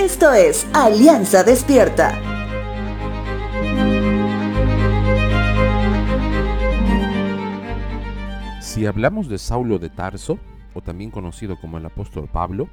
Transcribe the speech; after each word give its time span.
Esto 0.00 0.32
es 0.32 0.66
Alianza 0.72 1.44
Despierta. 1.44 2.18
Si 8.62 8.86
hablamos 8.86 9.28
de 9.28 9.36
Saulo 9.36 9.78
de 9.78 9.90
Tarso, 9.90 10.38
o 10.72 10.80
también 10.80 11.10
conocido 11.10 11.60
como 11.60 11.76
el 11.76 11.84
apóstol 11.84 12.30
Pablo, 12.32 12.70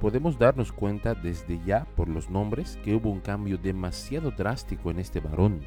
podemos 0.00 0.38
darnos 0.38 0.70
cuenta 0.70 1.14
desde 1.14 1.60
ya 1.66 1.84
por 1.96 2.08
los 2.08 2.30
nombres 2.30 2.78
que 2.84 2.94
hubo 2.94 3.10
un 3.10 3.18
cambio 3.18 3.58
demasiado 3.58 4.30
drástico 4.30 4.92
en 4.92 5.00
este 5.00 5.18
varón. 5.18 5.66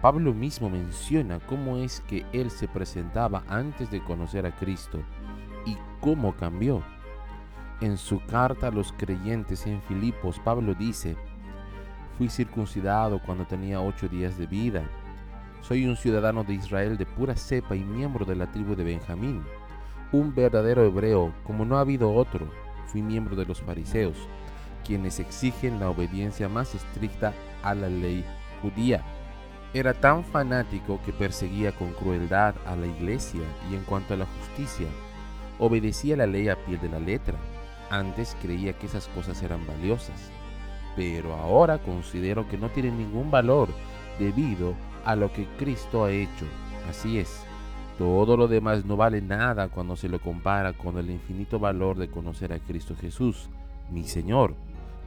Pablo 0.00 0.32
mismo 0.32 0.70
menciona 0.70 1.40
cómo 1.40 1.78
es 1.78 2.00
que 2.02 2.24
él 2.32 2.52
se 2.52 2.68
presentaba 2.68 3.42
antes 3.48 3.90
de 3.90 4.00
conocer 4.04 4.46
a 4.46 4.54
Cristo 4.54 5.00
y 5.66 5.76
cómo 6.00 6.36
cambió. 6.36 6.80
En 7.84 7.98
su 7.98 8.18
carta 8.24 8.68
a 8.68 8.70
los 8.70 8.94
creyentes 8.94 9.66
en 9.66 9.82
Filipos, 9.82 10.40
Pablo 10.42 10.72
dice, 10.72 11.18
Fui 12.16 12.30
circuncidado 12.30 13.20
cuando 13.20 13.44
tenía 13.44 13.78
ocho 13.82 14.08
días 14.08 14.38
de 14.38 14.46
vida. 14.46 14.82
Soy 15.60 15.84
un 15.86 15.94
ciudadano 15.94 16.44
de 16.44 16.54
Israel 16.54 16.96
de 16.96 17.04
pura 17.04 17.36
cepa 17.36 17.76
y 17.76 17.84
miembro 17.84 18.24
de 18.24 18.36
la 18.36 18.50
tribu 18.50 18.74
de 18.74 18.84
Benjamín. 18.84 19.44
Un 20.12 20.34
verdadero 20.34 20.82
hebreo, 20.82 21.34
como 21.44 21.66
no 21.66 21.76
ha 21.76 21.80
habido 21.80 22.14
otro. 22.14 22.48
Fui 22.86 23.02
miembro 23.02 23.36
de 23.36 23.44
los 23.44 23.60
fariseos, 23.60 24.16
quienes 24.82 25.20
exigen 25.20 25.78
la 25.78 25.90
obediencia 25.90 26.48
más 26.48 26.74
estricta 26.74 27.34
a 27.62 27.74
la 27.74 27.90
ley 27.90 28.24
judía 28.62 29.04
era 29.74 29.92
tan 29.92 30.24
fanático 30.24 31.00
que 31.04 31.12
perseguía 31.12 31.72
con 31.72 31.92
crueldad 31.92 32.54
a 32.64 32.76
la 32.76 32.86
iglesia 32.86 33.42
y 33.70 33.74
en 33.74 33.82
cuanto 33.82 34.14
a 34.14 34.16
la 34.16 34.24
justicia, 34.24 34.86
obedecía 35.58 36.16
la 36.16 36.26
ley 36.26 36.48
a 36.48 36.56
pie 36.64 36.78
de 36.78 36.88
la 36.88 37.00
letra. 37.00 37.36
Antes 37.90 38.36
creía 38.40 38.72
que 38.72 38.86
esas 38.86 39.08
cosas 39.08 39.42
eran 39.42 39.66
valiosas, 39.66 40.30
pero 40.96 41.34
ahora 41.34 41.78
considero 41.78 42.48
que 42.48 42.58
no 42.58 42.70
tienen 42.70 42.98
ningún 42.98 43.30
valor 43.30 43.68
debido 44.18 44.74
a 45.04 45.16
lo 45.16 45.32
que 45.32 45.46
Cristo 45.58 46.04
ha 46.04 46.10
hecho. 46.10 46.46
Así 46.88 47.18
es, 47.18 47.44
todo 47.98 48.36
lo 48.36 48.48
demás 48.48 48.84
no 48.84 48.96
vale 48.96 49.20
nada 49.20 49.68
cuando 49.68 49.96
se 49.96 50.08
lo 50.08 50.20
compara 50.20 50.72
con 50.72 50.98
el 50.98 51.10
infinito 51.10 51.58
valor 51.58 51.96
de 51.96 52.08
conocer 52.08 52.52
a 52.52 52.58
Cristo 52.58 52.96
Jesús, 53.00 53.48
mi 53.90 54.04
Señor. 54.04 54.54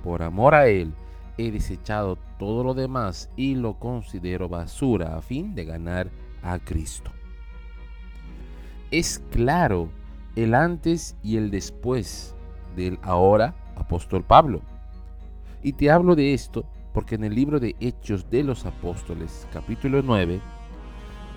Por 0.04 0.24
amor 0.24 0.56
a 0.56 0.68
Él, 0.68 0.94
he 1.38 1.52
desechado 1.52 2.18
todo 2.40 2.64
lo 2.64 2.74
demás 2.74 3.30
y 3.36 3.56
lo 3.56 3.74
considero 3.76 4.48
basura 4.48 5.18
a 5.18 5.22
fin 5.22 5.54
de 5.54 5.66
ganar 5.66 6.10
a 6.42 6.60
Cristo. 6.60 7.12
Es 8.90 9.22
claro 9.32 9.90
el 10.38 10.54
antes 10.54 11.18
y 11.22 11.36
el 11.36 11.52
después 11.52 12.37
del 12.78 13.00
ahora 13.02 13.54
apóstol 13.76 14.24
Pablo. 14.24 14.62
Y 15.62 15.74
te 15.74 15.92
hablo 15.92 16.16
de 16.16 16.34
esto 16.34 16.64
porque 16.94 17.16
en 17.16 17.26
el 17.26 17.36
libro 17.36 17.60
de 17.60 17.76
Hechos 17.80 18.30
de 18.30 18.44
los 18.44 18.66
Apóstoles, 18.66 19.48
capítulo 19.52 20.02
9, 20.02 20.40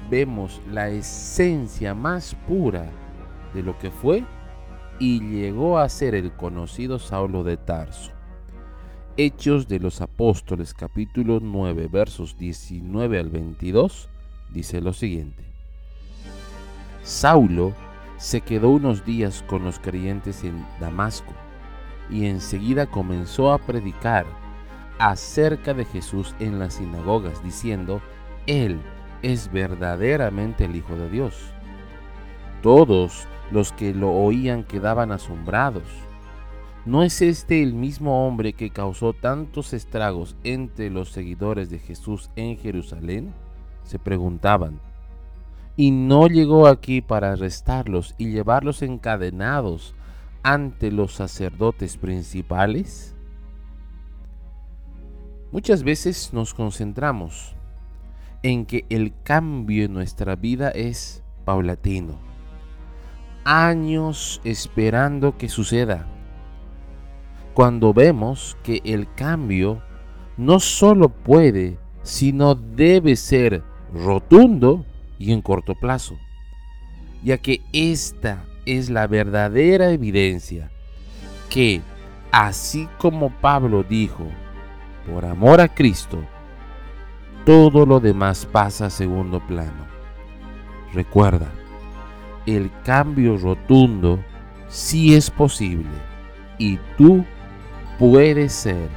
vemos 0.09 0.61
la 0.71 0.89
esencia 0.89 1.95
más 1.95 2.37
pura 2.47 2.91
de 3.53 3.63
lo 3.63 3.77
que 3.79 3.91
fue 3.91 4.25
y 4.99 5.21
llegó 5.21 5.79
a 5.79 5.89
ser 5.89 6.15
el 6.15 6.33
conocido 6.33 6.99
Saulo 6.99 7.43
de 7.43 7.57
Tarso. 7.57 8.13
Hechos 9.17 9.67
de 9.67 9.81
los 9.81 10.01
Apóstoles 10.01 10.73
capítulo 10.73 11.41
9 11.43 11.89
versos 11.89 12.39
19 12.39 13.19
al 13.19 13.29
22 13.29 14.09
dice 14.53 14.81
lo 14.81 14.93
siguiente. 14.93 15.45
Saulo 17.03 17.75
se 18.21 18.43
quedó 18.43 18.71
unos 18.71 19.05
días 19.05 19.43
con 19.49 19.65
los 19.65 19.81
creyentes 19.81 20.45
en 20.45 20.65
Damasco 20.79 21.33
y 22.09 22.27
enseguida 22.27 22.87
comenzó 22.87 23.53
a 23.53 23.59
predicar 23.59 24.27
acerca 25.01 25.75
de 25.75 25.84
Jesús 25.84 26.37
en 26.39 26.61
las 26.61 26.75
sinagogas 26.75 27.43
diciendo, 27.43 28.00
Él 28.47 28.81
es 29.22 29.50
verdaderamente 29.50 30.67
el 30.67 30.77
Hijo 30.77 30.94
de 30.94 31.11
Dios. 31.11 31.34
Todos 32.62 33.27
los 33.50 33.72
que 33.72 33.93
lo 33.93 34.12
oían 34.12 34.62
quedaban 34.62 35.11
asombrados 35.11 35.83
¿No 36.87 37.03
es 37.03 37.21
este 37.21 37.62
el 37.62 37.75
mismo 37.75 38.27
hombre 38.27 38.55
que 38.55 38.71
causó 38.71 39.12
tantos 39.12 39.75
estragos 39.75 40.34
entre 40.44 40.89
los 40.89 41.11
seguidores 41.11 41.69
de 41.69 41.78
Jesús 41.78 42.31
en 42.37 42.56
Jerusalén? 42.56 43.34
Se 43.84 43.99
preguntaban. 43.99 44.81
¿Y 45.81 45.93
no 45.93 46.27
llegó 46.27 46.67
aquí 46.67 47.01
para 47.01 47.33
arrestarlos 47.33 48.15
y 48.19 48.33
llevarlos 48.33 48.83
encadenados 48.83 49.95
ante 50.43 50.93
los 50.93 51.15
sacerdotes 51.15 51.97
principales? 51.97 53.17
Muchas 55.53 55.83
veces 55.83 56.35
nos 56.35 56.53
concentramos 56.53 57.57
en 58.43 58.67
que 58.67 58.85
el 58.91 59.15
cambio 59.23 59.87
en 59.87 59.95
nuestra 59.95 60.37
vida 60.37 60.69
es 60.69 61.23
paulatino. 61.47 62.19
Años 63.45 64.43
esperando 64.45 65.39
que 65.39 65.49
suceda 65.49 66.07
cuando 67.55 67.95
vemos 67.95 68.55
que 68.62 68.83
el 68.85 69.11
cambio 69.15 69.81
no 70.37 70.61
solo 70.61 71.09
puede, 71.09 71.79
sino 72.03 72.55
debe 72.55 73.17
ser 73.17 73.62
rotundo 73.95 74.85
y 75.20 75.32
en 75.32 75.42
corto 75.42 75.75
plazo, 75.75 76.19
ya 77.22 77.36
que 77.36 77.60
esta 77.75 78.47
es 78.64 78.88
la 78.88 79.06
verdadera 79.06 79.91
evidencia 79.91 80.70
que, 81.50 81.82
así 82.32 82.88
como 82.98 83.28
Pablo 83.28 83.82
dijo, 83.82 84.26
por 85.06 85.26
amor 85.26 85.60
a 85.60 85.69
Cristo, 85.69 86.25
todo 87.44 87.84
lo 87.84 88.00
demás 88.00 88.47
pasa 88.47 88.86
a 88.86 88.91
segundo 88.91 89.47
plano. 89.47 89.86
Recuerda, 90.94 91.52
el 92.47 92.70
cambio 92.82 93.37
rotundo 93.37 94.25
sí 94.69 95.14
es 95.14 95.31
posible 95.31 95.91
y 96.56 96.78
tú 96.97 97.26
puede 97.98 98.48
ser 98.48 98.88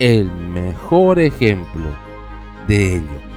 el 0.00 0.28
mejor 0.32 1.20
ejemplo 1.20 1.86
de 2.66 2.96
ello. 2.96 3.27